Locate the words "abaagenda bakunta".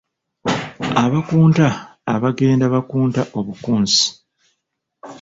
2.13-3.21